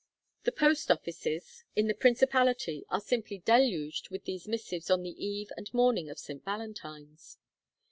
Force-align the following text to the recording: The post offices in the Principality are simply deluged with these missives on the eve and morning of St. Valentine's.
The 0.45 0.51
post 0.51 0.89
offices 0.89 1.63
in 1.75 1.85
the 1.87 1.93
Principality 1.93 2.83
are 2.89 2.99
simply 2.99 3.37
deluged 3.37 4.09
with 4.09 4.23
these 4.25 4.47
missives 4.47 4.89
on 4.89 5.03
the 5.03 5.11
eve 5.23 5.51
and 5.55 5.71
morning 5.75 6.09
of 6.09 6.17
St. 6.17 6.43
Valentine's. 6.43 7.37